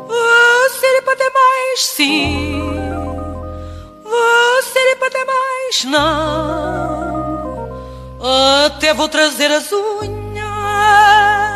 [0.08, 2.62] Você pode mais sim,
[4.04, 7.20] você pode mais não.
[8.66, 11.49] Até vou trazer as unhas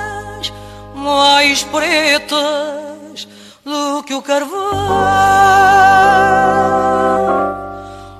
[1.03, 3.27] mais pretas
[3.65, 4.57] do que o carvão.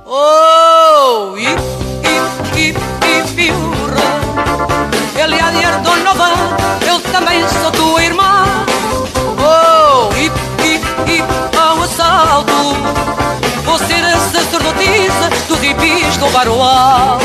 [0.05, 1.61] Oh, hip,
[2.03, 2.79] hip, hip,
[3.39, 5.23] hip, hurra.
[5.23, 5.63] Ele há de
[6.85, 8.45] eu também sou tua irmã.
[9.39, 12.51] Oh, hip, hip, hip, ao assalto.
[13.63, 17.17] Vou ser a sacerdotisa dos hippies do baroá.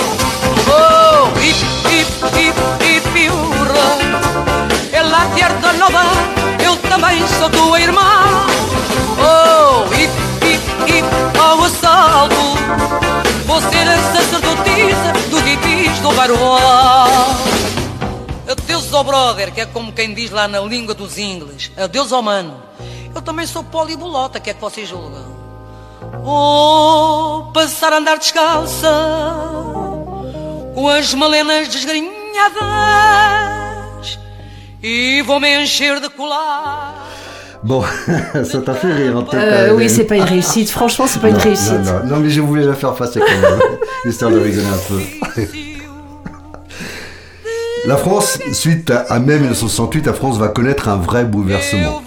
[5.67, 6.05] Ardonova,
[6.65, 8.47] eu também sou tua irmã.
[9.21, 10.13] Oh, hip,
[10.47, 12.35] hip, hip, ao assalto.
[13.47, 13.79] Vou ser
[16.19, 16.59] garoa.
[18.51, 21.71] Adeus ao brother, que é como quem diz lá na língua dos ingles.
[21.77, 22.61] Adeus ao mano.
[23.15, 25.39] Eu também sou polibolota, que é que vocês julgam?
[26.23, 28.91] Vou passar a andar descalça,
[30.75, 32.63] com as malenas desgrenhadas,
[34.83, 36.95] e vou me encher de colar.
[37.65, 37.83] Bon,
[38.45, 39.39] ça t'a fait rire en tout cas.
[39.39, 39.97] Euh, oui, Hélène.
[39.97, 40.71] c'est pas une réussite.
[40.71, 41.73] Franchement, c'est pas une Non, réussite.
[41.73, 43.59] Non, non, non, mais je voulais la faire passer quand même,
[44.07, 44.89] histoire de rigoler un
[45.35, 45.43] peu.
[47.87, 52.03] La France, suite à, à mai 1968, la France va connaître un vrai bouleversement.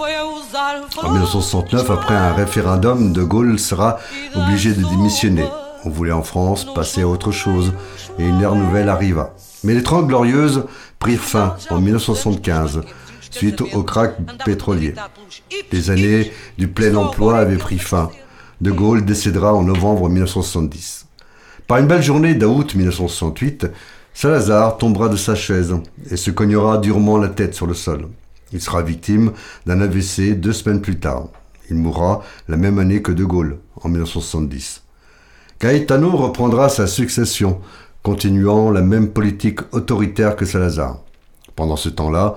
[1.01, 3.97] En 1969, après un référendum, De Gaulle sera
[4.35, 5.45] obligé de démissionner.
[5.85, 7.73] On voulait en France passer à autre chose
[8.19, 9.33] et une ère nouvelle arriva.
[9.63, 10.65] Mais les Trente Glorieuses
[10.99, 12.81] prirent fin en 1975
[13.31, 14.11] suite au krach
[14.45, 14.93] pétrolier.
[15.71, 18.09] Les années du plein emploi avaient pris fin.
[18.59, 21.07] De Gaulle décédera en novembre 1970.
[21.67, 23.67] Par une belle journée d'août 1968,
[24.13, 25.73] Salazar tombera de sa chaise
[26.09, 28.07] et se cognera durement la tête sur le sol.
[28.51, 29.31] Il sera victime
[29.65, 31.27] d'un AVC deux semaines plus tard.
[31.69, 34.83] Il mourra la même année que De Gaulle, en 1970.
[35.57, 37.61] Caetano reprendra sa succession,
[38.03, 40.99] continuant la même politique autoritaire que Salazar.
[41.55, 42.35] Pendant ce temps-là,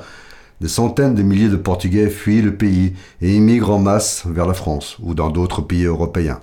[0.60, 4.54] des centaines de milliers de Portugais fuient le pays et immigrent en masse vers la
[4.54, 6.40] France ou dans d'autres pays européens.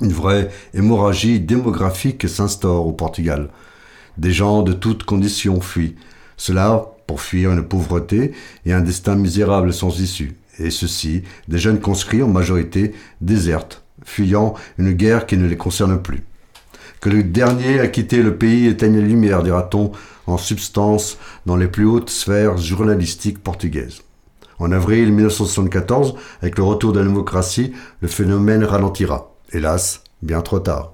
[0.00, 3.48] Une vraie hémorragie démographique s'instaure au Portugal.
[4.16, 5.96] Des gens de toutes conditions fuient.
[6.36, 8.32] Cela pour fuir une pauvreté
[8.66, 10.36] et un destin misérable sans issue.
[10.58, 16.00] Et ceci, des jeunes conscrits en majorité désertent, fuyant une guerre qui ne les concerne
[16.00, 16.27] plus.
[17.00, 19.92] Que le dernier à quitter le pays éteigne les lumières, dira-t-on,
[20.26, 24.02] en substance dans les plus hautes sphères journalistiques portugaises.
[24.58, 29.32] En avril 1974, avec le retour de la démocratie, le phénomène ralentira.
[29.52, 30.92] Hélas, bien trop tard.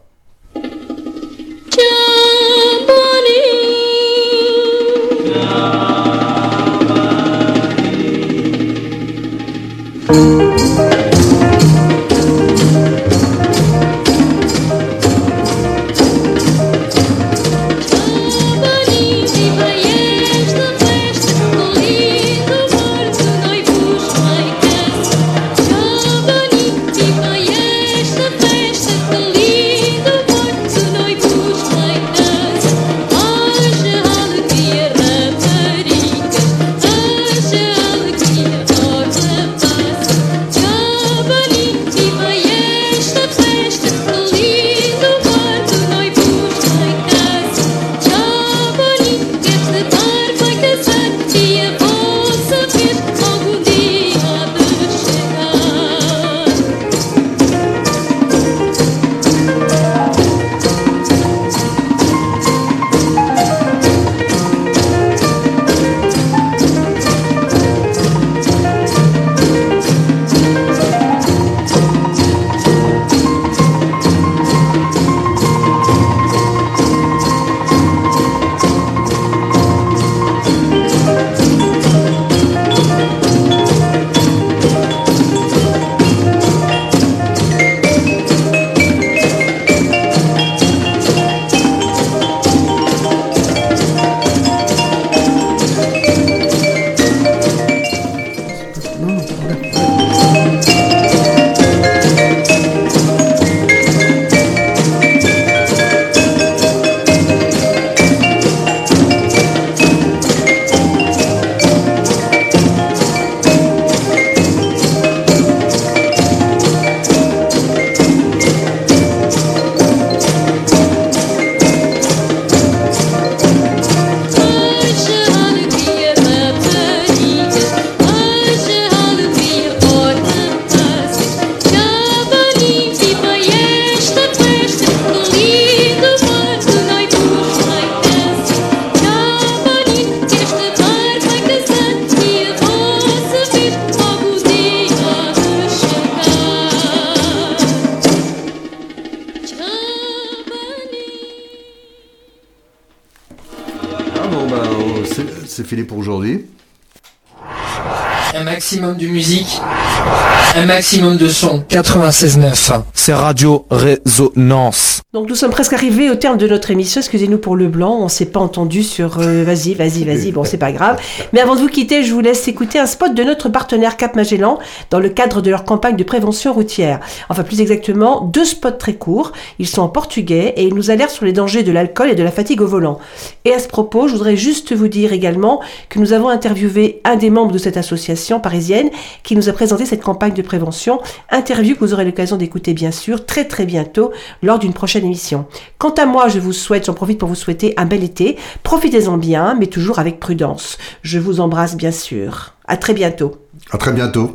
[160.74, 162.82] Maximum de son, 96.9.
[162.94, 164.93] C'est Radio Résonance.
[165.14, 167.00] Donc nous sommes presque arrivés au terme de notre émission.
[167.00, 170.32] Excusez-nous pour le blanc, on s'est pas entendu sur euh, vas-y, vas-y, vas-y.
[170.32, 171.00] Bon, c'est pas grave.
[171.32, 174.16] Mais avant de vous quitter, je vous laisse écouter un spot de notre partenaire Cap
[174.16, 174.58] Magellan
[174.90, 176.98] dans le cadre de leur campagne de prévention routière.
[177.28, 179.30] Enfin, plus exactement, deux spots très courts.
[179.60, 182.24] Ils sont en portugais et ils nous alertent sur les dangers de l'alcool et de
[182.24, 182.98] la fatigue au volant.
[183.44, 185.60] Et à ce propos, je voudrais juste vous dire également
[185.90, 188.90] que nous avons interviewé un des membres de cette association parisienne
[189.22, 190.98] qui nous a présenté cette campagne de prévention.
[191.30, 194.10] Interview que vous aurez l'occasion d'écouter bien sûr très très bientôt
[194.42, 195.46] lors d'une prochaine émission.
[195.78, 198.36] Quant à moi, je vous souhaite, j'en profite pour vous souhaiter un bel été.
[198.62, 200.78] Profitez-en bien, mais toujours avec prudence.
[201.02, 202.54] Je vous embrasse bien sûr.
[202.66, 203.36] À très bientôt.
[203.70, 204.32] À très bientôt.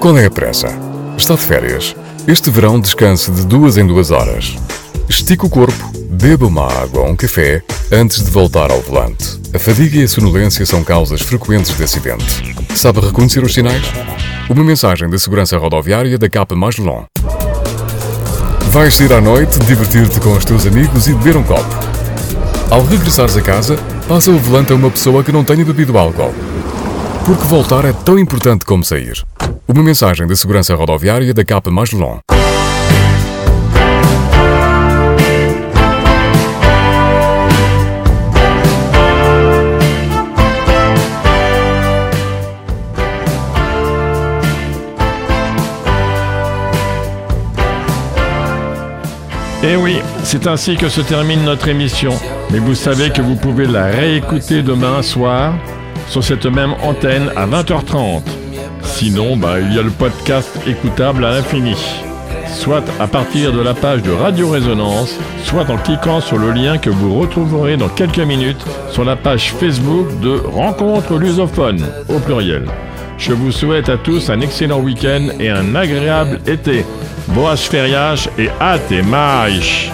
[0.00, 0.68] Qual é a pressa?
[1.16, 1.96] Está de férias?
[2.28, 4.54] Este verão descanse de duas em duas horas.
[5.08, 9.40] Estique o corpo, beba uma água ou um café antes de voltar ao volante.
[9.54, 12.54] A fadiga e a sonolência são causas frequentes de acidente.
[12.74, 13.82] Sabe reconhecer os sinais?
[14.48, 17.06] Uma mensagem da segurança rodoviária da Capa Magellan.
[18.70, 21.66] Vais sair à noite, divertir-te com os teus amigos e beber um copo.
[22.70, 23.76] Ao regressares a casa,
[24.06, 26.32] passa o volante a uma pessoa que não tenha bebido álcool.
[27.24, 29.20] Porque voltar é tão importante como sair.
[29.66, 32.20] Uma mensagem da segurança rodoviária da Capa Magellan.
[49.62, 52.12] Et Eh oui, c'est ainsi que se termine notre émission.
[52.50, 55.54] Mais vous savez que vous pouvez la réécouter demain soir
[56.08, 58.22] sur cette même antenne à 20h30.
[58.82, 61.74] Sinon, bah, il y a le podcast écoutable à l'infini.
[62.48, 66.78] Soit à partir de la page de Radio Résonance, soit en cliquant sur le lien
[66.78, 72.64] que vous retrouverez dans quelques minutes sur la page Facebook de Rencontre lusophone au pluriel.
[73.18, 76.84] Je vous souhaite à tous un excellent week-end et un agréable été.
[77.28, 78.48] Boas férias et
[79.02, 79.90] mais!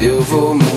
[0.00, 0.71] Eu vou